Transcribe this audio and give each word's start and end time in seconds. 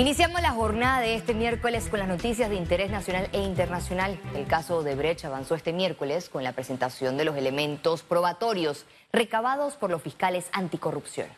Iniciamos 0.00 0.40
la 0.40 0.52
jornada 0.52 1.02
de 1.02 1.14
este 1.14 1.34
miércoles 1.34 1.90
con 1.90 1.98
las 1.98 2.08
noticias 2.08 2.48
de 2.48 2.56
interés 2.56 2.90
nacional 2.90 3.28
e 3.34 3.42
internacional. 3.42 4.18
El 4.34 4.46
caso 4.46 4.82
de 4.82 4.94
Brecht 4.94 5.26
avanzó 5.26 5.54
este 5.54 5.74
miércoles 5.74 6.30
con 6.30 6.42
la 6.42 6.52
presentación 6.52 7.18
de 7.18 7.26
los 7.26 7.36
elementos 7.36 8.02
probatorios 8.02 8.86
recabados 9.12 9.76
por 9.76 9.90
los 9.90 10.00
fiscales 10.00 10.48
anticorrupción. 10.52 11.28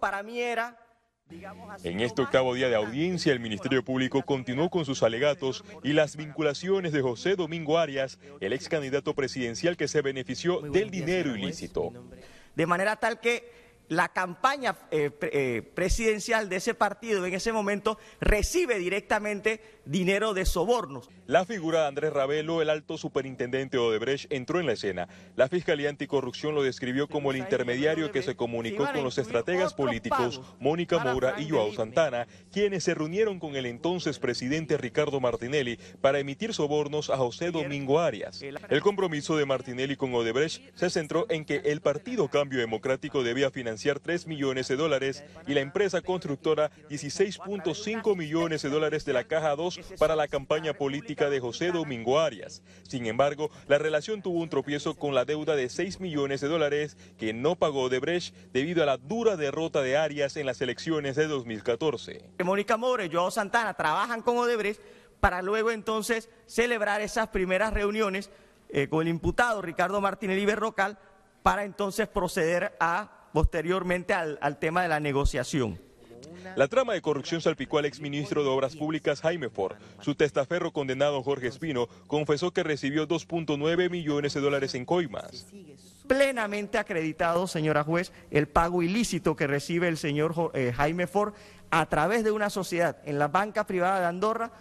Para 0.00 0.22
mí 0.22 0.40
era 0.40 0.78
en 1.84 2.00
este 2.00 2.22
octavo 2.22 2.54
día 2.54 2.70
de 2.70 2.76
audiencia, 2.76 3.34
el 3.34 3.40
Ministerio 3.40 3.84
Público 3.84 4.22
continuó 4.22 4.70
con 4.70 4.86
sus 4.86 5.02
alegatos 5.02 5.64
y 5.82 5.92
las 5.92 6.16
vinculaciones 6.16 6.92
de 6.92 7.02
José 7.02 7.36
Domingo 7.36 7.78
Arias, 7.78 8.18
el 8.40 8.54
ex 8.54 8.70
candidato 8.70 9.12
presidencial 9.12 9.76
que 9.76 9.88
se 9.88 10.00
benefició 10.00 10.62
del 10.62 10.90
dinero 10.90 11.36
ilícito. 11.36 11.92
De 12.54 12.66
manera 12.66 12.96
tal 12.96 13.20
que 13.20 13.62
la 13.92 14.08
campaña 14.08 14.76
eh, 14.90 15.10
eh, 15.20 15.62
presidencial 15.74 16.48
de 16.48 16.56
ese 16.56 16.74
partido 16.74 17.24
en 17.26 17.34
ese 17.34 17.52
momento 17.52 17.98
recibe 18.20 18.78
directamente 18.78 19.81
dinero 19.84 20.34
de 20.34 20.44
sobornos. 20.44 21.08
La 21.26 21.44
figura 21.44 21.82
de 21.82 21.86
Andrés 21.88 22.12
Ravelo, 22.12 22.62
el 22.62 22.70
alto 22.70 22.98
superintendente 22.98 23.78
Odebrecht, 23.78 24.30
entró 24.32 24.60
en 24.60 24.66
la 24.66 24.72
escena. 24.72 25.08
La 25.36 25.48
Fiscalía 25.48 25.88
Anticorrupción 25.88 26.54
lo 26.54 26.62
describió 26.62 27.08
como 27.08 27.30
el 27.30 27.38
intermediario 27.38 28.12
que 28.12 28.22
se 28.22 28.36
comunicó 28.36 28.90
con 28.92 29.02
los 29.04 29.18
estrategas 29.18 29.74
políticos 29.74 30.40
Mónica 30.60 30.98
Moura 30.98 31.34
y 31.38 31.48
Joao 31.48 31.72
Santana, 31.72 32.26
quienes 32.52 32.84
se 32.84 32.94
reunieron 32.94 33.38
con 33.38 33.56
el 33.56 33.66
entonces 33.66 34.18
presidente 34.18 34.76
Ricardo 34.76 35.20
Martinelli 35.20 35.78
para 36.00 36.18
emitir 36.18 36.54
sobornos 36.54 37.10
a 37.10 37.16
José 37.16 37.50
Domingo 37.50 38.00
Arias. 38.00 38.42
El 38.42 38.82
compromiso 38.82 39.36
de 39.36 39.46
Martinelli 39.46 39.96
con 39.96 40.14
Odebrecht 40.14 40.62
se 40.74 40.90
centró 40.90 41.26
en 41.28 41.44
que 41.44 41.62
el 41.64 41.80
Partido 41.80 42.28
Cambio 42.28 42.58
Democrático 42.58 43.22
debía 43.22 43.50
financiar 43.50 44.00
3 44.00 44.26
millones 44.26 44.68
de 44.68 44.76
dólares 44.76 45.24
y 45.46 45.54
la 45.54 45.60
empresa 45.60 46.02
constructora 46.02 46.70
16.5 46.90 48.16
millones 48.16 48.62
de 48.62 48.68
dólares 48.68 49.04
de 49.04 49.12
la 49.12 49.24
Caja 49.24 49.54
2 49.56 49.71
para 49.98 50.16
la 50.16 50.28
campaña 50.28 50.74
política 50.74 51.30
de 51.30 51.40
José 51.40 51.72
Domingo 51.72 52.20
Arias. 52.20 52.62
Sin 52.88 53.06
embargo, 53.06 53.50
la 53.68 53.78
relación 53.78 54.22
tuvo 54.22 54.40
un 54.40 54.48
tropiezo 54.48 54.94
con 54.94 55.14
la 55.14 55.24
deuda 55.24 55.56
de 55.56 55.68
6 55.68 56.00
millones 56.00 56.40
de 56.40 56.48
dólares 56.48 56.96
que 57.18 57.32
no 57.32 57.56
pagó 57.56 57.82
Odebrecht 57.82 58.34
debido 58.52 58.82
a 58.82 58.86
la 58.86 58.96
dura 58.96 59.36
derrota 59.36 59.82
de 59.82 59.96
Arias 59.96 60.36
en 60.36 60.46
las 60.46 60.60
elecciones 60.60 61.16
de 61.16 61.26
2014. 61.26 62.30
Mónica 62.44 62.76
More 62.76 63.06
y 63.06 63.10
Joao 63.10 63.30
Santana 63.30 63.74
trabajan 63.74 64.22
con 64.22 64.38
Odebrecht 64.38 64.80
para 65.20 65.42
luego 65.42 65.70
entonces 65.70 66.28
celebrar 66.46 67.00
esas 67.00 67.28
primeras 67.28 67.72
reuniones 67.72 68.30
eh, 68.68 68.88
con 68.88 69.02
el 69.02 69.08
imputado 69.08 69.62
Ricardo 69.62 70.00
Martínez 70.00 70.44
Berrocal 70.44 70.98
para 71.42 71.64
entonces 71.64 72.08
proceder 72.08 72.74
a 72.80 73.28
posteriormente 73.32 74.14
al, 74.14 74.58
tema 74.58 74.82
de 74.82 74.88
la 74.88 75.00
negociación. 75.00 75.80
La 76.56 76.68
trama 76.68 76.94
de 76.94 77.02
corrupción 77.02 77.40
salpicó 77.40 77.78
al 77.78 77.84
exministro 77.84 78.42
de 78.42 78.50
Obras 78.50 78.76
Públicas 78.76 79.20
Jaime 79.20 79.48
Ford. 79.48 79.76
Su 80.00 80.14
testaferro 80.14 80.72
condenado 80.72 81.22
Jorge 81.22 81.48
Espino 81.48 81.88
confesó 82.06 82.52
que 82.52 82.62
recibió 82.62 83.08
2.9 83.08 83.90
millones 83.90 84.34
de 84.34 84.40
dólares 84.40 84.74
en 84.74 84.84
coimas. 84.84 85.46
Plenamente 86.06 86.78
acreditado, 86.78 87.46
señora 87.46 87.84
juez, 87.84 88.12
el 88.30 88.48
pago 88.48 88.82
ilícito 88.82 89.36
que 89.36 89.46
recibe 89.46 89.88
el 89.88 89.96
señor 89.96 90.52
eh, 90.54 90.72
Jaime 90.76 91.06
Ford 91.06 91.34
a 91.70 91.86
través 91.86 92.24
de 92.24 92.30
una 92.30 92.50
sociedad 92.50 92.98
en 93.04 93.18
la 93.18 93.28
banca 93.28 93.66
privada 93.66 94.00
de 94.00 94.06
Andorra 94.06 94.52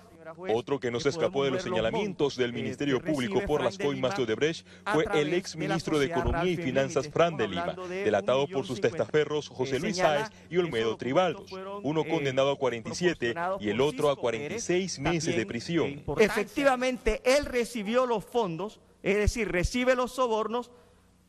otro 0.53 0.79
que 0.79 0.91
no 0.91 0.99
se 0.99 1.09
escapó 1.09 1.43
de 1.43 1.51
los 1.51 1.63
señalamientos 1.63 2.35
del 2.35 2.53
Ministerio 2.53 3.01
Público 3.01 3.41
por 3.45 3.63
las 3.63 3.77
coimas 3.77 4.15
de 4.15 4.23
Odebrecht 4.23 4.65
fue 4.93 5.05
el 5.13 5.33
ex 5.33 5.55
ministro 5.55 5.99
de 5.99 6.07
Economía 6.07 6.51
y 6.51 6.57
Finanzas 6.57 7.09
Fran 7.09 7.37
de 7.37 7.47
Lima, 7.47 7.75
delatado 7.89 8.47
por 8.47 8.65
sus 8.65 8.81
testaferros 8.81 9.49
José 9.49 9.79
Luis 9.79 9.97
Sáez 9.97 10.29
y 10.49 10.57
Olmedo 10.57 10.97
Tribaldos, 10.97 11.51
uno 11.83 12.03
condenado 12.03 12.51
a 12.51 12.57
47 12.57 13.33
y 13.59 13.69
el 13.69 13.81
otro 13.81 14.09
a 14.09 14.15
46 14.15 14.99
meses 14.99 15.35
de 15.35 15.45
prisión. 15.45 16.03
Efectivamente, 16.17 17.21
él 17.25 17.45
recibió 17.45 18.05
los 18.05 18.25
fondos, 18.25 18.79
es 19.03 19.17
decir, 19.17 19.51
recibe 19.51 19.95
los 19.95 20.11
sobornos, 20.13 20.71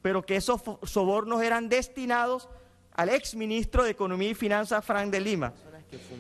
pero 0.02 0.22
que 0.22 0.36
esos 0.36 0.60
sobornos 0.82 1.42
eran 1.42 1.68
destinados 1.68 2.48
al 2.94 3.08
ex 3.08 3.34
ministro 3.34 3.84
de 3.84 3.90
Economía 3.90 4.30
y 4.30 4.34
Finanzas 4.34 4.84
Fran 4.84 5.10
de 5.10 5.20
Lima. 5.20 5.52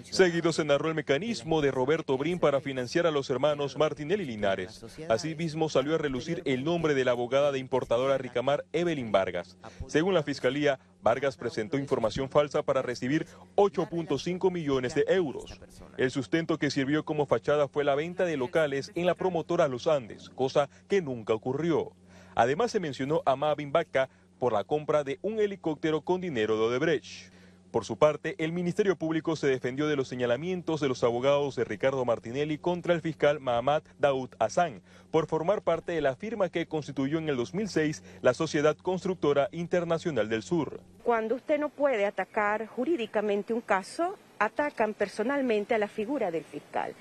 Seguido 0.02 0.52
se 0.52 0.64
narró 0.64 0.88
el 0.88 0.94
mecanismo 0.94 1.60
de 1.60 1.70
Roberto 1.70 2.18
Brin 2.18 2.38
para 2.38 2.60
financiar 2.60 3.06
a 3.06 3.10
los 3.10 3.30
hermanos 3.30 3.76
Martinelli 3.76 4.24
Linares. 4.24 4.84
Asimismo 5.08 5.68
salió 5.68 5.94
a 5.94 5.98
relucir 5.98 6.42
el 6.44 6.64
nombre 6.64 6.94
de 6.94 7.04
la 7.04 7.12
abogada 7.12 7.52
de 7.52 7.58
importadora 7.58 8.18
Ricamar, 8.18 8.64
Evelyn 8.72 9.12
Vargas. 9.12 9.56
Según 9.86 10.14
la 10.14 10.22
Fiscalía, 10.22 10.78
Vargas 11.02 11.36
presentó 11.36 11.78
información 11.78 12.28
falsa 12.28 12.62
para 12.62 12.82
recibir 12.82 13.26
8.5 13.56 14.50
millones 14.50 14.94
de 14.94 15.04
euros. 15.08 15.60
El 15.96 16.10
sustento 16.10 16.58
que 16.58 16.70
sirvió 16.70 17.04
como 17.04 17.26
fachada 17.26 17.68
fue 17.68 17.84
la 17.84 17.94
venta 17.94 18.24
de 18.24 18.36
locales 18.36 18.92
en 18.94 19.06
la 19.06 19.14
promotora 19.14 19.68
Los 19.68 19.86
Andes, 19.86 20.30
cosa 20.30 20.68
que 20.88 21.02
nunca 21.02 21.34
ocurrió. 21.34 21.92
Además 22.34 22.70
se 22.70 22.80
mencionó 22.80 23.22
a 23.26 23.36
Mavin 23.36 23.72
Vaca 23.72 24.08
por 24.38 24.52
la 24.52 24.64
compra 24.64 25.04
de 25.04 25.18
un 25.22 25.38
helicóptero 25.38 26.00
con 26.00 26.20
dinero 26.20 26.56
de 26.56 26.64
Odebrecht. 26.64 27.32
Por 27.72 27.86
su 27.86 27.96
parte, 27.96 28.34
el 28.36 28.52
Ministerio 28.52 28.96
Público 28.96 29.34
se 29.34 29.46
defendió 29.46 29.86
de 29.86 29.96
los 29.96 30.06
señalamientos 30.06 30.82
de 30.82 30.88
los 30.88 31.02
abogados 31.02 31.56
de 31.56 31.64
Ricardo 31.64 32.04
Martinelli 32.04 32.58
contra 32.58 32.92
el 32.92 33.00
fiscal 33.00 33.40
Mahamat 33.40 33.82
Daoud 33.98 34.28
Hassan 34.38 34.82
por 35.10 35.26
formar 35.26 35.62
parte 35.62 35.92
de 35.92 36.02
la 36.02 36.14
firma 36.14 36.50
que 36.50 36.66
constituyó 36.66 37.16
en 37.16 37.30
el 37.30 37.36
2006 37.36 38.02
la 38.20 38.34
Sociedad 38.34 38.76
Constructora 38.76 39.48
Internacional 39.52 40.28
del 40.28 40.42
Sur. 40.42 40.82
Cuando 41.02 41.34
usted 41.34 41.58
no 41.58 41.70
puede 41.70 42.04
atacar 42.04 42.66
jurídicamente 42.66 43.54
un 43.54 43.62
caso, 43.62 44.18
atacan 44.38 44.92
personalmente 44.92 45.74
a 45.74 45.78
la 45.78 45.88
figura 45.88 46.30
del 46.30 46.44
fiscal. 46.44 46.94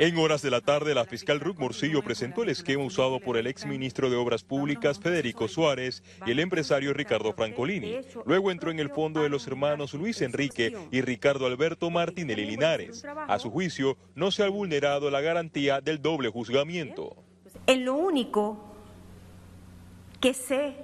En 0.00 0.16
horas 0.16 0.42
de 0.42 0.50
la 0.52 0.60
tarde, 0.60 0.94
la 0.94 1.04
fiscal 1.04 1.40
Ruth 1.40 1.58
Morcillo 1.58 2.02
presentó 2.02 2.44
el 2.44 2.50
esquema 2.50 2.84
usado 2.84 3.18
por 3.18 3.36
el 3.36 3.48
exministro 3.48 4.08
de 4.08 4.14
Obras 4.14 4.44
Públicas 4.44 5.00
Federico 5.00 5.48
Suárez 5.48 6.04
y 6.24 6.30
el 6.30 6.38
empresario 6.38 6.92
Ricardo 6.92 7.32
Francolini. 7.32 7.96
Luego 8.24 8.52
entró 8.52 8.70
en 8.70 8.78
el 8.78 8.90
fondo 8.90 9.24
de 9.24 9.28
los 9.28 9.48
hermanos 9.48 9.94
Luis 9.94 10.22
Enrique 10.22 10.72
y 10.92 11.00
Ricardo 11.00 11.46
Alberto 11.46 11.90
Martinelli 11.90 12.46
Linares. 12.46 13.04
A 13.26 13.40
su 13.40 13.50
juicio, 13.50 13.96
no 14.14 14.30
se 14.30 14.44
ha 14.44 14.48
vulnerado 14.48 15.10
la 15.10 15.20
garantía 15.20 15.80
del 15.80 16.00
doble 16.00 16.28
juzgamiento. 16.28 17.16
En 17.66 17.84
lo 17.84 17.94
único 17.94 18.72
que 20.20 20.32
se 20.32 20.74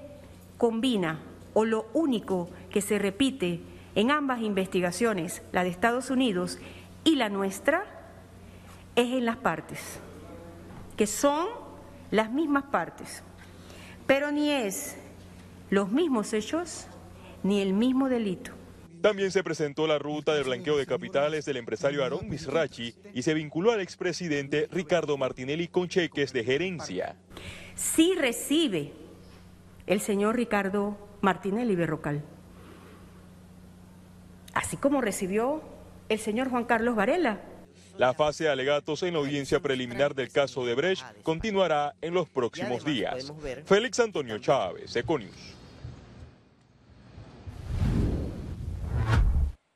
combina 0.58 1.20
o 1.52 1.64
lo 1.64 1.86
único 1.92 2.50
que 2.68 2.80
se 2.80 2.98
repite 2.98 3.60
en 3.94 4.10
ambas 4.10 4.42
investigaciones, 4.42 5.42
la 5.52 5.62
de 5.62 5.70
Estados 5.70 6.10
Unidos 6.10 6.58
y 7.04 7.14
la 7.14 7.28
nuestra, 7.28 8.03
es 8.96 9.12
en 9.12 9.24
las 9.24 9.36
partes, 9.36 9.78
que 10.96 11.06
son 11.06 11.48
las 12.10 12.30
mismas 12.32 12.64
partes, 12.64 13.22
pero 14.06 14.30
ni 14.30 14.50
es 14.50 14.96
los 15.70 15.90
mismos 15.90 16.32
hechos 16.32 16.86
ni 17.42 17.60
el 17.60 17.72
mismo 17.72 18.08
delito. 18.08 18.52
También 19.02 19.30
se 19.30 19.44
presentó 19.44 19.86
la 19.86 19.98
ruta 19.98 20.34
del 20.34 20.44
blanqueo 20.44 20.78
de 20.78 20.86
capitales 20.86 21.44
del 21.44 21.58
empresario 21.58 22.02
Aaron 22.02 22.26
Misrachi 22.26 22.94
y 23.12 23.22
se 23.22 23.34
vinculó 23.34 23.72
al 23.72 23.80
expresidente 23.80 24.66
Ricardo 24.70 25.18
Martinelli 25.18 25.68
con 25.68 25.88
cheques 25.88 26.32
de 26.32 26.42
gerencia. 26.42 27.16
Sí 27.74 28.14
recibe 28.16 28.92
el 29.86 30.00
señor 30.00 30.36
Ricardo 30.36 30.96
Martinelli 31.20 31.76
Berrocal, 31.76 32.22
así 34.54 34.78
como 34.78 35.02
recibió 35.02 35.62
el 36.08 36.18
señor 36.18 36.48
Juan 36.48 36.64
Carlos 36.64 36.96
Varela 36.96 37.40
la 37.96 38.14
fase 38.14 38.44
de 38.44 38.50
alegatos 38.50 39.02
en 39.02 39.14
la 39.14 39.20
audiencia 39.20 39.60
preliminar 39.60 40.14
del 40.14 40.30
caso 40.30 40.64
de 40.66 40.74
Brecht 40.74 41.04
continuará 41.22 41.94
en 42.00 42.14
los 42.14 42.28
próximos 42.28 42.84
días. 42.84 43.32
Félix 43.64 44.00
Antonio 44.00 44.38
Chávez, 44.38 44.94
Econius. 44.96 45.54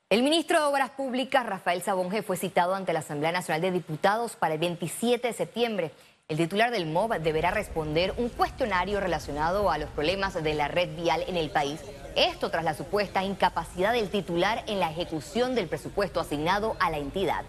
El 0.09 0.23
ministro 0.23 0.59
de 0.59 0.65
Obras 0.65 0.89
Públicas, 0.89 1.45
Rafael 1.45 1.83
Sabonge, 1.83 2.23
fue 2.23 2.35
citado 2.35 2.73
ante 2.73 2.93
la 2.93 2.99
Asamblea 2.99 3.31
Nacional 3.31 3.61
de 3.61 3.71
Diputados 3.71 4.35
para 4.35 4.55
el 4.55 4.59
27 4.59 5.27
de 5.27 5.33
septiembre. 5.33 5.91
El 6.27 6.37
titular 6.37 6.71
del 6.71 6.87
MOB 6.87 7.19
deberá 7.19 7.51
responder 7.51 8.15
un 8.17 8.29
cuestionario 8.29 8.99
relacionado 8.99 9.69
a 9.69 9.77
los 9.77 9.89
problemas 9.91 10.33
de 10.33 10.53
la 10.55 10.67
red 10.67 10.95
vial 10.95 11.23
en 11.27 11.37
el 11.37 11.51
país. 11.51 11.79
Esto 12.15 12.49
tras 12.49 12.63
la 12.63 12.73
supuesta 12.73 13.23
incapacidad 13.23 13.93
del 13.93 14.09
titular 14.09 14.63
en 14.65 14.79
la 14.79 14.89
ejecución 14.89 15.53
del 15.53 15.67
presupuesto 15.67 16.19
asignado 16.19 16.75
a 16.79 16.89
la 16.89 16.97
entidad. 16.97 17.45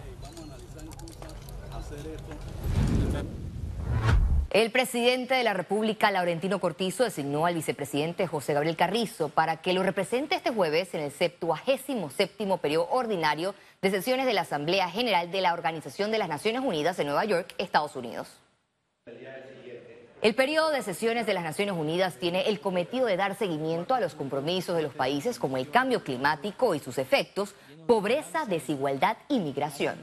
El 4.53 4.69
presidente 4.69 5.33
de 5.33 5.45
la 5.45 5.53
República, 5.53 6.11
Laurentino 6.11 6.59
Cortizo, 6.59 7.05
designó 7.05 7.45
al 7.45 7.55
vicepresidente 7.55 8.27
José 8.27 8.53
Gabriel 8.53 8.75
Carrizo 8.75 9.29
para 9.29 9.61
que 9.61 9.71
lo 9.71 9.81
represente 9.81 10.35
este 10.35 10.51
jueves 10.51 10.93
en 10.93 10.99
el 10.99 11.11
77 11.11 12.57
periodo 12.61 12.89
ordinario 12.91 13.55
de 13.81 13.91
sesiones 13.91 14.25
de 14.25 14.33
la 14.33 14.41
Asamblea 14.41 14.89
General 14.89 15.31
de 15.31 15.39
la 15.39 15.53
Organización 15.53 16.11
de 16.11 16.17
las 16.17 16.27
Naciones 16.27 16.63
Unidas 16.65 16.99
en 16.99 17.07
Nueva 17.07 17.23
York, 17.23 17.55
Estados 17.59 17.95
Unidos. 17.95 18.27
El 20.21 20.35
periodo 20.35 20.71
de 20.71 20.81
sesiones 20.81 21.25
de 21.25 21.33
las 21.33 21.45
Naciones 21.45 21.75
Unidas 21.75 22.17
tiene 22.17 22.49
el 22.49 22.59
cometido 22.59 23.05
de 23.05 23.15
dar 23.15 23.37
seguimiento 23.37 23.93
a 23.93 24.01
los 24.01 24.15
compromisos 24.15 24.75
de 24.75 24.83
los 24.83 24.93
países 24.93 25.39
como 25.39 25.55
el 25.55 25.69
cambio 25.69 26.03
climático 26.03 26.75
y 26.75 26.79
sus 26.79 26.97
efectos, 26.97 27.55
pobreza, 27.87 28.45
desigualdad 28.45 29.15
y 29.29 29.39
migración. 29.39 29.95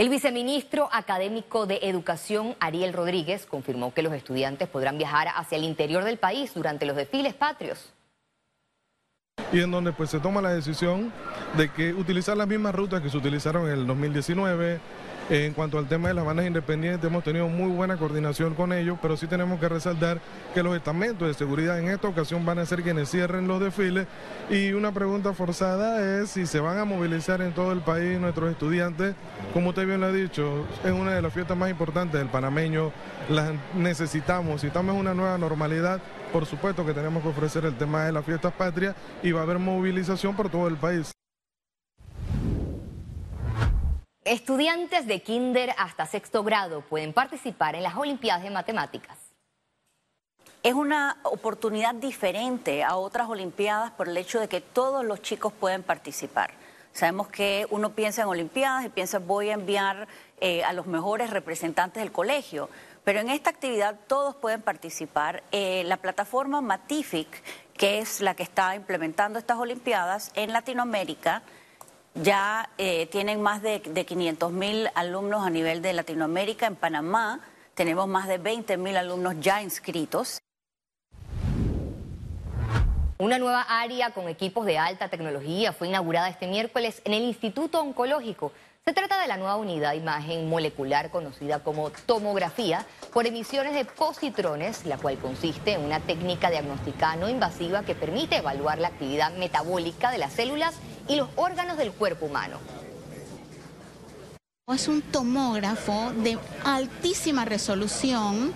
El 0.00 0.08
viceministro 0.08 0.88
académico 0.92 1.66
de 1.66 1.80
Educación, 1.82 2.56
Ariel 2.58 2.94
Rodríguez, 2.94 3.44
confirmó 3.44 3.92
que 3.92 4.00
los 4.00 4.14
estudiantes 4.14 4.66
podrán 4.66 4.96
viajar 4.96 5.28
hacia 5.36 5.58
el 5.58 5.64
interior 5.64 6.04
del 6.04 6.16
país 6.16 6.54
durante 6.54 6.86
los 6.86 6.96
desfiles 6.96 7.34
patrios. 7.34 7.92
Y 9.52 9.60
en 9.60 9.70
donde 9.70 9.92
pues 9.92 10.08
se 10.08 10.18
toma 10.18 10.40
la 10.40 10.54
decisión 10.54 11.12
de 11.58 11.70
que 11.70 11.92
utilizar 11.92 12.34
las 12.34 12.48
mismas 12.48 12.74
rutas 12.74 13.02
que 13.02 13.10
se 13.10 13.18
utilizaron 13.18 13.66
en 13.66 13.72
el 13.72 13.86
2019, 13.86 14.80
en 15.30 15.54
cuanto 15.54 15.78
al 15.78 15.86
tema 15.86 16.08
de 16.08 16.14
las 16.14 16.24
bandas 16.24 16.44
independientes, 16.44 17.08
hemos 17.08 17.22
tenido 17.22 17.46
muy 17.46 17.70
buena 17.70 17.96
coordinación 17.96 18.54
con 18.54 18.72
ellos, 18.72 18.98
pero 19.00 19.16
sí 19.16 19.28
tenemos 19.28 19.60
que 19.60 19.68
resaltar 19.68 20.20
que 20.52 20.62
los 20.62 20.76
estamentos 20.76 21.28
de 21.28 21.34
seguridad 21.34 21.78
en 21.78 21.88
esta 21.88 22.08
ocasión 22.08 22.44
van 22.44 22.58
a 22.58 22.66
ser 22.66 22.82
quienes 22.82 23.08
cierren 23.08 23.46
los 23.46 23.60
desfiles. 23.60 24.08
Y 24.50 24.72
una 24.72 24.90
pregunta 24.90 25.32
forzada 25.32 26.20
es 26.20 26.30
si 26.30 26.46
se 26.46 26.58
van 26.58 26.78
a 26.78 26.84
movilizar 26.84 27.40
en 27.42 27.52
todo 27.52 27.70
el 27.70 27.78
país 27.80 28.18
nuestros 28.18 28.50
estudiantes. 28.50 29.14
Como 29.54 29.68
usted 29.68 29.86
bien 29.86 30.00
lo 30.00 30.06
ha 30.06 30.12
dicho, 30.12 30.66
es 30.84 30.90
una 30.90 31.12
de 31.12 31.22
las 31.22 31.32
fiestas 31.32 31.56
más 31.56 31.70
importantes 31.70 32.18
del 32.18 32.28
panameño, 32.28 32.90
las 33.28 33.52
necesitamos. 33.76 34.64
En 34.64 34.90
una 34.90 35.14
nueva 35.14 35.38
normalidad, 35.38 36.00
por 36.32 36.44
supuesto 36.44 36.84
que 36.84 36.92
tenemos 36.92 37.22
que 37.22 37.28
ofrecer 37.28 37.64
el 37.64 37.76
tema 37.76 38.04
de 38.04 38.12
las 38.12 38.24
fiestas 38.24 38.52
patrias 38.52 38.96
y 39.22 39.30
va 39.30 39.40
a 39.40 39.42
haber 39.44 39.58
movilización 39.60 40.34
por 40.34 40.50
todo 40.50 40.66
el 40.66 40.76
país. 40.76 41.12
Estudiantes 44.24 45.06
de 45.06 45.22
kinder 45.22 45.74
hasta 45.78 46.04
sexto 46.04 46.44
grado 46.44 46.82
pueden 46.82 47.14
participar 47.14 47.74
en 47.74 47.82
las 47.82 47.96
Olimpiadas 47.96 48.42
de 48.42 48.50
Matemáticas. 48.50 49.16
Es 50.62 50.74
una 50.74 51.16
oportunidad 51.22 51.94
diferente 51.94 52.84
a 52.84 52.96
otras 52.96 53.30
Olimpiadas 53.30 53.92
por 53.92 54.10
el 54.10 54.16
hecho 54.18 54.38
de 54.38 54.46
que 54.46 54.60
todos 54.60 55.06
los 55.06 55.22
chicos 55.22 55.54
pueden 55.54 55.82
participar. 55.82 56.50
Sabemos 56.92 57.28
que 57.28 57.66
uno 57.70 57.94
piensa 57.94 58.20
en 58.20 58.28
Olimpiadas 58.28 58.84
y 58.84 58.90
piensa 58.90 59.20
voy 59.20 59.48
a 59.48 59.54
enviar 59.54 60.06
eh, 60.38 60.64
a 60.64 60.74
los 60.74 60.86
mejores 60.86 61.30
representantes 61.30 62.02
del 62.02 62.12
colegio, 62.12 62.68
pero 63.04 63.20
en 63.20 63.30
esta 63.30 63.48
actividad 63.48 63.98
todos 64.06 64.36
pueden 64.36 64.60
participar. 64.60 65.42
Eh, 65.50 65.82
la 65.86 65.96
plataforma 65.96 66.60
Matific, 66.60 67.42
que 67.72 68.00
es 68.00 68.20
la 68.20 68.34
que 68.34 68.42
está 68.42 68.74
implementando 68.74 69.38
estas 69.38 69.56
Olimpiadas 69.56 70.30
en 70.34 70.52
Latinoamérica, 70.52 71.42
ya 72.14 72.68
eh, 72.78 73.06
tienen 73.06 73.42
más 73.42 73.62
de, 73.62 73.80
de 73.80 74.06
500 74.06 74.52
mil 74.52 74.88
alumnos 74.94 75.46
a 75.46 75.50
nivel 75.50 75.82
de 75.82 75.92
Latinoamérica. 75.92 76.66
En 76.66 76.76
Panamá 76.76 77.40
tenemos 77.74 78.08
más 78.08 78.28
de 78.28 78.38
20 78.38 78.76
mil 78.76 78.96
alumnos 78.96 79.36
ya 79.40 79.62
inscritos. 79.62 80.40
Una 83.18 83.38
nueva 83.38 83.62
área 83.62 84.12
con 84.12 84.28
equipos 84.28 84.64
de 84.64 84.78
alta 84.78 85.08
tecnología 85.08 85.74
fue 85.74 85.88
inaugurada 85.88 86.30
este 86.30 86.46
miércoles 86.46 87.02
en 87.04 87.12
el 87.12 87.22
Instituto 87.22 87.80
Oncológico. 87.80 88.50
Se 88.86 88.94
trata 88.94 89.20
de 89.20 89.28
la 89.28 89.36
nueva 89.36 89.56
unidad 89.56 89.90
de 89.90 89.98
imagen 89.98 90.48
molecular 90.48 91.10
conocida 91.10 91.62
como 91.62 91.90
tomografía 92.06 92.86
por 93.12 93.26
emisiones 93.26 93.74
de 93.74 93.84
positrones, 93.84 94.86
la 94.86 94.96
cual 94.96 95.18
consiste 95.18 95.74
en 95.74 95.82
una 95.82 96.00
técnica 96.00 96.48
diagnóstica 96.48 97.14
no 97.16 97.28
invasiva 97.28 97.82
que 97.82 97.94
permite 97.94 98.36
evaluar 98.36 98.78
la 98.78 98.88
actividad 98.88 99.32
metabólica 99.34 100.10
de 100.10 100.18
las 100.18 100.32
células 100.32 100.74
y 101.10 101.16
los 101.16 101.28
órganos 101.34 101.76
del 101.76 101.90
cuerpo 101.90 102.26
humano. 102.26 102.58
Es 104.72 104.86
un 104.86 105.02
tomógrafo 105.02 106.12
de 106.22 106.38
altísima 106.64 107.44
resolución, 107.44 108.52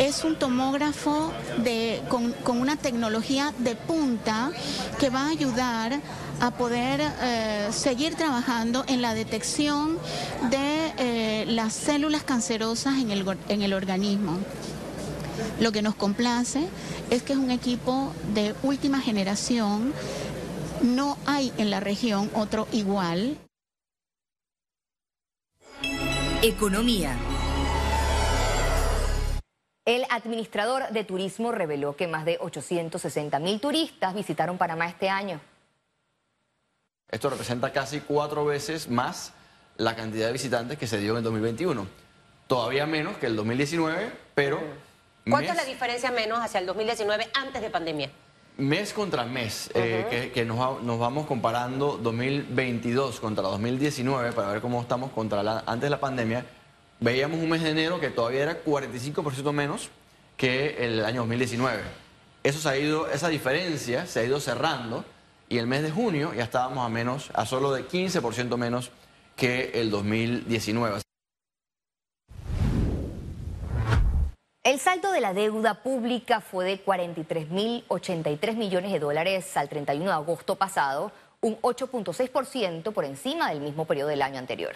es 0.00 0.24
un 0.24 0.34
tomógrafo 0.34 1.32
de, 1.58 2.02
con, 2.08 2.34
una 2.58 2.74
tecnología 2.74 3.54
de 3.58 3.76
punta 3.76 4.50
que 4.98 5.10
va 5.10 5.26
a 5.26 5.30
ayudar 5.30 6.00
a 6.40 6.50
poder 6.50 7.00
eh, 7.22 7.68
seguir 7.70 8.16
trabajando 8.16 8.84
en 8.88 9.00
la 9.00 9.14
detección 9.14 9.98
de 10.50 10.92
eh, 10.98 11.44
las 11.46 11.72
células 11.72 12.24
cancerosas 12.24 12.98
en 12.98 13.12
el, 13.12 13.24
en 13.48 13.62
el 13.62 13.72
organismo. 13.72 14.40
Lo 15.60 15.70
que 15.70 15.82
nos 15.82 15.94
complace 15.94 16.66
es 17.10 17.22
que 17.22 17.34
es 17.34 17.38
un 17.38 17.52
equipo 17.52 18.12
de 18.34 18.54
última 18.64 19.00
generación 19.00 19.92
no 20.82 21.16
hay 21.26 21.52
en 21.58 21.70
la 21.70 21.80
región 21.80 22.30
otro 22.34 22.66
igual. 22.72 23.38
Economía. 26.42 27.16
El 29.84 30.06
administrador 30.10 30.88
de 30.90 31.04
turismo 31.04 31.52
reveló 31.52 31.94
que 31.96 32.06
más 32.08 32.24
de 32.24 32.38
860 32.40 33.38
mil 33.38 33.60
turistas 33.60 34.14
visitaron 34.14 34.56
Panamá 34.56 34.88
este 34.88 35.10
año. 35.10 35.40
Esto 37.10 37.30
representa 37.30 37.72
casi 37.72 38.00
cuatro 38.00 38.44
veces 38.44 38.88
más 38.88 39.32
la 39.76 39.94
cantidad 39.94 40.26
de 40.26 40.32
visitantes 40.32 40.78
que 40.78 40.86
se 40.86 40.98
dio 40.98 41.16
en 41.18 41.24
2021. 41.24 41.86
Todavía 42.46 42.86
menos 42.86 43.16
que 43.18 43.26
el 43.26 43.36
2019, 43.36 44.12
pero... 44.34 44.60
¿Cuánto 45.28 45.52
es 45.52 45.56
la 45.56 45.64
diferencia 45.64 46.10
menos 46.10 46.38
hacia 46.40 46.60
el 46.60 46.66
2019 46.66 47.28
antes 47.34 47.62
de 47.62 47.70
pandemia? 47.70 48.10
Mes 48.56 48.92
contra 48.92 49.24
mes, 49.24 49.70
eh, 49.74 50.30
que, 50.32 50.44
nos, 50.44 50.82
nos, 50.82 50.98
vamos 50.98 51.26
comparando 51.26 51.98
2022 52.02 53.18
contra 53.20 53.42
2019 53.44 54.32
para 54.32 54.48
ver 54.48 54.60
cómo 54.60 54.80
estamos 54.80 55.10
contra 55.10 55.42
la, 55.42 55.64
antes 55.66 55.82
de 55.82 55.90
la 55.90 56.00
pandemia, 56.00 56.46
veíamos 57.00 57.40
un 57.40 57.48
mes 57.48 57.62
de 57.62 57.70
enero 57.70 57.98
que 57.98 58.10
todavía 58.10 58.42
era 58.42 58.64
45% 58.64 59.52
menos 59.52 59.90
que 60.36 60.76
el 60.84 61.04
año 61.04 61.20
2019. 61.20 61.82
Eso 62.42 62.60
se 62.60 62.68
ha 62.68 62.76
ido, 62.76 63.10
esa 63.10 63.28
diferencia 63.28 64.06
se 64.06 64.20
ha 64.20 64.24
ido 64.24 64.38
cerrando 64.38 65.04
y 65.48 65.58
el 65.58 65.66
mes 65.66 65.82
de 65.82 65.90
junio 65.90 66.32
ya 66.34 66.44
estábamos 66.44 66.84
a 66.84 66.88
menos, 66.88 67.30
a 67.34 67.46
solo 67.46 67.72
de 67.72 67.86
15% 67.88 68.56
menos 68.56 68.90
que 69.36 69.72
el 69.74 69.90
2019. 69.90 71.03
El 74.64 74.80
saldo 74.80 75.12
de 75.12 75.20
la 75.20 75.34
deuda 75.34 75.74
pública 75.74 76.40
fue 76.40 76.64
de 76.64 76.82
43.083 76.82 78.56
millones 78.56 78.92
de 78.92 78.98
dólares 78.98 79.54
al 79.58 79.68
31 79.68 80.06
de 80.06 80.10
agosto 80.10 80.56
pasado, 80.56 81.12
un 81.42 81.60
8.6% 81.60 82.94
por 82.94 83.04
encima 83.04 83.50
del 83.50 83.60
mismo 83.60 83.84
periodo 83.84 84.08
del 84.08 84.22
año 84.22 84.38
anterior. 84.38 84.72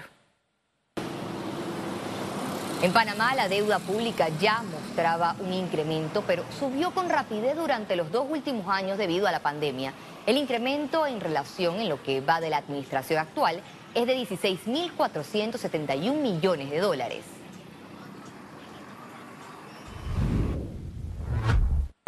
En 2.82 2.92
Panamá 2.92 3.34
la 3.34 3.48
deuda 3.48 3.78
pública 3.78 4.28
ya 4.38 4.62
mostraba 4.62 5.34
un 5.40 5.54
incremento, 5.54 6.22
pero 6.26 6.44
subió 6.58 6.90
con 6.90 7.08
rapidez 7.08 7.56
durante 7.56 7.96
los 7.96 8.12
dos 8.12 8.26
últimos 8.28 8.68
años 8.68 8.98
debido 8.98 9.26
a 9.26 9.32
la 9.32 9.40
pandemia. 9.40 9.94
El 10.26 10.36
incremento 10.36 11.06
en 11.06 11.18
relación 11.18 11.80
en 11.80 11.88
lo 11.88 12.02
que 12.02 12.20
va 12.20 12.42
de 12.42 12.50
la 12.50 12.58
administración 12.58 13.20
actual 13.20 13.62
es 13.94 14.06
de 14.06 14.18
16.471 14.18 16.12
millones 16.12 16.68
de 16.68 16.78
dólares. 16.78 17.24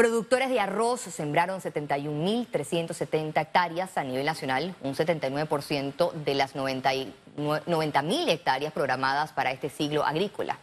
Productores 0.00 0.49
de 0.49 0.59
arroz 0.59 1.02
sembraron 1.02 1.61
71.370 1.61 3.38
hectáreas 3.38 3.99
a 3.99 4.02
nivel 4.02 4.25
nacional, 4.25 4.75
un 4.80 4.95
79% 4.95 6.12
de 6.12 6.35
las 6.35 6.57
90.000 6.57 8.28
hectáreas 8.30 8.73
programadas 8.73 9.33
para 9.33 9.52
este 9.52 9.69
siglo 9.69 10.02
agrícola. 10.02 10.59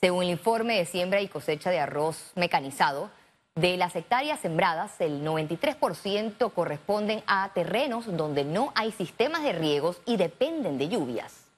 Según 0.00 0.22
el 0.22 0.30
informe 0.30 0.76
de 0.76 0.84
siembra 0.84 1.20
y 1.20 1.26
cosecha 1.26 1.70
de 1.70 1.80
arroz 1.80 2.30
mecanizado, 2.36 3.10
de 3.56 3.76
las 3.76 3.96
hectáreas 3.96 4.38
sembradas, 4.38 5.00
el 5.00 5.24
93% 5.24 6.52
corresponden 6.52 7.24
a 7.26 7.50
terrenos 7.52 8.16
donde 8.16 8.44
no 8.44 8.72
hay 8.76 8.92
sistemas 8.92 9.42
de 9.42 9.54
riegos 9.54 10.00
y 10.06 10.18
dependen 10.18 10.78
de 10.78 10.88
lluvias. 10.88 11.49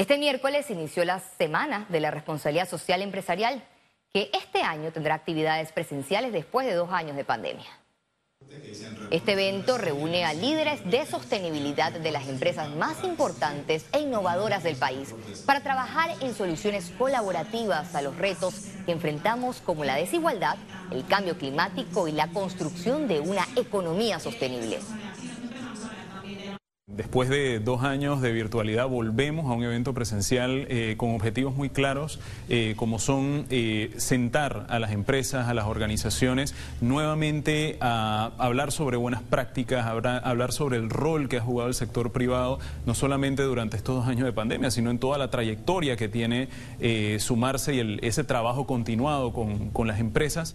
Este 0.00 0.16
miércoles 0.16 0.70
inició 0.70 1.04
la 1.04 1.20
Semana 1.36 1.84
de 1.90 2.00
la 2.00 2.10
Responsabilidad 2.10 2.66
Social 2.66 3.02
Empresarial, 3.02 3.62
que 4.10 4.30
este 4.32 4.62
año 4.62 4.92
tendrá 4.92 5.14
actividades 5.14 5.72
presenciales 5.72 6.32
después 6.32 6.66
de 6.66 6.72
dos 6.72 6.90
años 6.90 7.18
de 7.18 7.24
pandemia. 7.26 7.66
Este 9.10 9.32
evento 9.32 9.76
reúne 9.76 10.24
a 10.24 10.32
líderes 10.32 10.90
de 10.90 11.04
sostenibilidad 11.04 11.92
de 11.92 12.10
las 12.12 12.28
empresas 12.28 12.70
más 12.70 13.04
importantes 13.04 13.84
e 13.92 14.00
innovadoras 14.00 14.62
del 14.62 14.76
país 14.76 15.14
para 15.44 15.60
trabajar 15.60 16.10
en 16.22 16.34
soluciones 16.34 16.90
colaborativas 16.96 17.94
a 17.94 18.00
los 18.00 18.16
retos 18.16 18.54
que 18.86 18.92
enfrentamos 18.92 19.60
como 19.60 19.84
la 19.84 19.96
desigualdad, 19.96 20.56
el 20.90 21.06
cambio 21.06 21.36
climático 21.36 22.08
y 22.08 22.12
la 22.12 22.28
construcción 22.28 23.06
de 23.06 23.20
una 23.20 23.46
economía 23.54 24.18
sostenible. 24.18 24.78
Después 27.00 27.30
de 27.30 27.60
dos 27.60 27.82
años 27.82 28.20
de 28.20 28.30
virtualidad 28.30 28.86
volvemos 28.86 29.50
a 29.50 29.54
un 29.54 29.64
evento 29.64 29.94
presencial 29.94 30.66
eh, 30.68 30.96
con 30.98 31.14
objetivos 31.14 31.54
muy 31.54 31.70
claros, 31.70 32.20
eh, 32.50 32.74
como 32.76 32.98
son 32.98 33.46
eh, 33.48 33.94
sentar 33.96 34.66
a 34.68 34.78
las 34.78 34.92
empresas, 34.92 35.48
a 35.48 35.54
las 35.54 35.64
organizaciones, 35.64 36.54
nuevamente 36.82 37.78
a 37.80 38.32
hablar 38.36 38.70
sobre 38.70 38.98
buenas 38.98 39.22
prácticas, 39.22 39.86
hablar 39.86 40.52
sobre 40.52 40.76
el 40.76 40.90
rol 40.90 41.30
que 41.30 41.38
ha 41.38 41.40
jugado 41.40 41.70
el 41.70 41.74
sector 41.74 42.12
privado, 42.12 42.58
no 42.84 42.92
solamente 42.92 43.44
durante 43.44 43.78
estos 43.78 43.96
dos 43.96 44.06
años 44.06 44.26
de 44.26 44.34
pandemia, 44.34 44.70
sino 44.70 44.90
en 44.90 44.98
toda 44.98 45.16
la 45.16 45.30
trayectoria 45.30 45.96
que 45.96 46.10
tiene 46.10 46.50
sumarse 47.18 47.76
y 47.76 47.98
ese 48.02 48.24
trabajo 48.24 48.66
continuado 48.66 49.32
con, 49.32 49.70
con 49.70 49.86
las 49.86 50.00
empresas. 50.00 50.54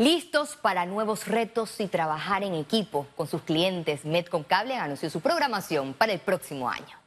Listos 0.00 0.56
para 0.56 0.86
nuevos 0.86 1.28
retos 1.28 1.78
y 1.78 1.86
trabajar 1.86 2.42
en 2.42 2.54
equipo 2.54 3.06
con 3.18 3.26
sus 3.26 3.42
clientes, 3.42 4.06
Metcom 4.06 4.44
Cable 4.44 4.74
anunció 4.76 5.10
su 5.10 5.20
programación 5.20 5.92
para 5.92 6.14
el 6.14 6.20
próximo 6.20 6.70
año. 6.70 6.98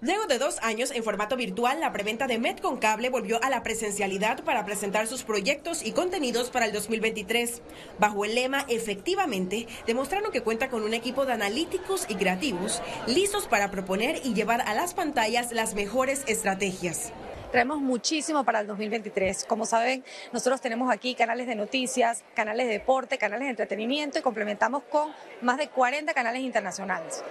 Luego 0.00 0.26
de 0.26 0.38
dos 0.38 0.60
años 0.62 0.92
en 0.92 1.02
formato 1.02 1.36
virtual, 1.36 1.80
la 1.80 1.92
preventa 1.92 2.28
de 2.28 2.38
Metcom 2.38 2.78
Cable 2.78 3.10
volvió 3.10 3.42
a 3.42 3.50
la 3.50 3.64
presencialidad 3.64 4.44
para 4.44 4.64
presentar 4.64 5.08
sus 5.08 5.24
proyectos 5.24 5.84
y 5.84 5.90
contenidos 5.90 6.48
para 6.50 6.66
el 6.66 6.72
2023. 6.72 7.60
Bajo 7.98 8.24
el 8.24 8.36
lema 8.36 8.64
Efectivamente, 8.68 9.66
demostraron 9.84 10.30
que 10.30 10.42
cuenta 10.42 10.70
con 10.70 10.84
un 10.84 10.94
equipo 10.94 11.26
de 11.26 11.32
analíticos 11.32 12.06
y 12.08 12.14
creativos 12.14 12.80
listos 13.08 13.48
para 13.48 13.72
proponer 13.72 14.20
y 14.24 14.34
llevar 14.34 14.60
a 14.60 14.74
las 14.74 14.94
pantallas 14.94 15.50
las 15.50 15.74
mejores 15.74 16.22
estrategias. 16.28 17.12
Traemos 17.52 17.82
muchísimo 17.82 18.44
para 18.44 18.60
el 18.60 18.66
2023. 18.66 19.44
Como 19.44 19.66
saben, 19.66 20.02
nosotros 20.32 20.62
tenemos 20.62 20.90
aquí 20.90 21.14
canales 21.14 21.46
de 21.46 21.54
noticias, 21.54 22.24
canales 22.34 22.66
de 22.66 22.72
deporte, 22.72 23.18
canales 23.18 23.44
de 23.44 23.50
entretenimiento 23.50 24.18
y 24.18 24.22
complementamos 24.22 24.82
con 24.84 25.12
más 25.42 25.58
de 25.58 25.68
40 25.68 26.14
canales 26.14 26.40
internacionales. 26.40 27.22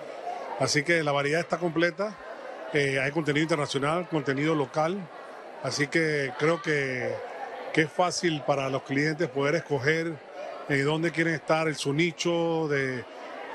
Así 0.60 0.84
que 0.84 1.01
la 1.01 1.12
variedad 1.12 1.40
está 1.40 1.58
completa. 1.58 2.16
Eh, 2.72 3.00
hay 3.00 3.10
contenido 3.10 3.42
internacional, 3.42 4.08
contenido 4.10 4.54
local. 4.54 5.00
Así 5.63 5.88
que 5.88 6.32
creo 6.38 6.62
que, 6.62 7.16
es 7.74 7.92
fácil 7.92 8.44
para 8.46 8.70
los 8.70 8.84
clientes 8.84 9.28
poder 9.28 9.56
escoger 9.56 10.13
en 10.70 10.86
dónde 10.86 11.10
quieren 11.10 11.34
estar, 11.34 11.68
en 11.68 11.74
su 11.74 11.94
nicho, 11.94 12.68
de 12.68 13.04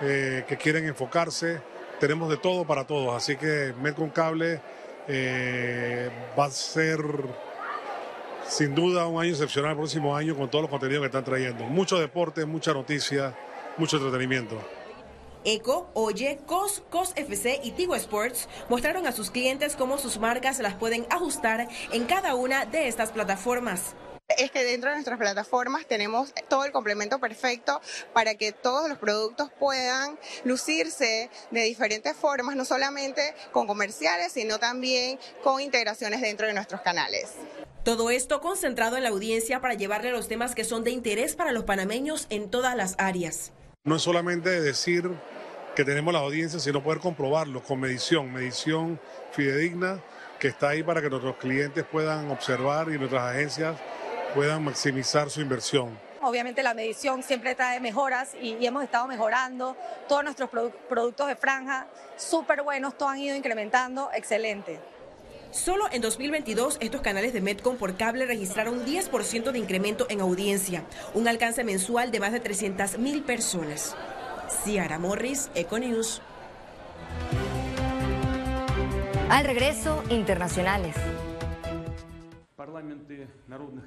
eh, 0.01 0.45
que 0.49 0.57
quieren 0.57 0.85
enfocarse. 0.85 1.61
Tenemos 2.01 2.29
de 2.29 2.39
todo 2.39 2.67
para 2.67 2.89
todos. 2.89 3.17
Así 3.17 3.37
que 3.37 3.73
Medcon 3.81 4.11
Cable 4.11 4.61
eh, 5.09 6.11
va 6.39 6.47
a 6.47 6.51
ser 6.51 7.01
sin 8.49 8.75
duda 8.75 9.07
un 9.07 9.21
año 9.21 9.31
excepcional 9.31 9.73
el 9.73 9.77
próximo 9.77 10.17
año 10.17 10.37
con 10.37 10.51
todos 10.51 10.63
los 10.63 10.71
contenidos 10.71 11.03
que 11.03 11.07
están 11.07 11.25
trayendo. 11.25 11.65
Mucho 11.65 11.99
deporte, 11.99 12.45
mucha 12.45 12.73
noticia, 12.73 13.37
mucho 13.77 13.97
entretenimiento. 13.97 14.57
Eco, 15.45 15.89
Oye, 15.95 16.41
COS, 16.45 16.83
COS 16.91 17.13
FC 17.15 17.61
y 17.63 17.71
Tigo 17.71 17.95
Sports 17.95 18.49
mostraron 18.69 19.07
a 19.07 19.13
sus 19.13 19.31
clientes 19.31 19.77
cómo 19.77 19.97
sus 19.97 20.19
marcas 20.19 20.59
las 20.59 20.75
pueden 20.75 21.07
ajustar 21.09 21.69
en 21.93 22.05
cada 22.05 22.35
una 22.35 22.65
de 22.67 22.89
estas 22.89 23.13
plataformas 23.13 23.95
es 24.29 24.51
que 24.51 24.65
dentro 24.65 24.91
de 24.91 24.97
nuestras 24.97 25.19
plataformas 25.19 25.87
tenemos 25.87 26.33
todo 26.49 26.65
el 26.65 26.73
complemento 26.73 27.19
perfecto 27.19 27.81
para 28.13 28.35
que 28.35 28.53
todos 28.53 28.89
los 28.89 28.99
productos 28.99 29.51
puedan 29.59 30.19
lucirse 30.45 31.31
de 31.51 31.61
diferentes 31.63 32.17
formas, 32.17 32.57
no 32.57 32.65
solamente 32.65 33.35
con 33.53 33.67
comerciales, 33.67 34.33
sino 34.33 34.59
también 34.59 35.19
con 35.43 35.61
integraciones 35.61 36.21
dentro 36.21 36.47
de 36.47 36.55
nuestros 36.55 36.81
canales. 36.81 37.35
Todo 37.85 38.11
esto 38.11 38.41
concentrado 38.41 38.97
en 38.97 39.05
la 39.05 39.11
audiencia 39.11 39.61
para 39.61 39.75
llevarle 39.75 40.11
los 40.11 40.27
temas 40.27 40.55
que 40.55 40.65
son 40.65 40.83
de 40.83 40.91
interés 40.91 41.37
para 41.37 41.53
los 41.53 41.65
panameños 41.65 42.27
en 42.31 42.51
todas 42.51 42.75
las 42.75 42.97
áreas. 42.99 43.53
No 43.85 43.97
es 43.97 44.03
solamente 44.03 44.61
decir 44.61 45.09
que 45.77 45.85
tenemos 45.85 46.13
la 46.13 46.21
audiencia, 46.21 46.59
sino 46.59 46.83
poder 46.83 46.99
comprobarlo 46.99 47.63
con 47.63 47.79
medición, 47.79 48.33
medición 48.33 49.01
fidedigna 49.31 50.03
que 50.41 50.49
está 50.49 50.71
ahí 50.71 50.83
para 50.83 51.01
que 51.01 51.09
nuestros 51.09 51.37
clientes 51.37 51.85
puedan 51.85 52.31
observar 52.31 52.89
y 52.89 52.99
nuestras 52.99 53.23
agencias 53.35 53.77
puedan 54.37 54.63
maximizar 54.63 55.31
su 55.31 55.41
inversión. 55.41 55.99
Obviamente 56.21 56.63
la 56.63 56.75
medición 56.75 57.23
siempre 57.23 57.55
trae 57.55 57.81
mejoras 57.81 58.35
y, 58.41 58.65
hemos 58.67 58.85
estado 58.85 59.07
mejorando. 59.07 59.75
Todos 60.09 60.25
nuestros 60.25 60.51
productos 60.91 61.27
de 61.27 61.37
franja, 61.37 61.87
súper 62.19 62.63
buenos, 62.63 62.99
todos 62.99 63.13
han 63.13 63.19
ido 63.19 63.35
incrementando, 63.35 64.11
excelente. 64.13 64.79
Solo 65.53 65.87
en 65.91 66.03
2022 66.03 66.77
estos 66.81 67.01
canales 67.01 67.33
de 67.33 67.41
Metcom 67.41 67.79
por 67.79 67.97
cable 67.97 68.27
registraron 68.27 68.85
10% 68.85 69.53
de 69.53 69.59
incremento 69.59 70.07
en 70.11 70.21
audiencia, 70.21 70.85
un 71.15 71.29
alcance 71.29 71.65
mensual 71.65 72.11
de 72.11 72.21
más 72.21 72.33
de 72.33 72.41
300 72.41 72.99
mil 72.99 73.23
personas. 73.23 73.97
Ciara 74.65 74.99
Morris, 74.99 75.49
Econews. 75.55 76.21
Al 79.31 79.47
regreso, 79.47 80.05
internacionales. 80.11 80.95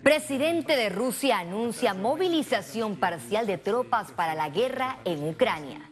Presidente 0.03 0.75
de 0.75 0.89
Rusia 0.89 1.39
anuncia 1.39 1.93
movilización 1.93 2.95
parcial 2.97 3.45
de 3.47 3.57
tropas 3.57 4.11
para 4.11 4.35
la 4.35 4.49
guerra 4.49 4.99
en 5.05 5.27
Ucrania. 5.27 5.89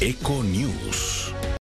Eco 0.00 0.42
News. 0.42 1.32